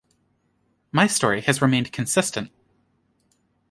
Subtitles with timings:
[0.91, 2.51] My story has remained consistent.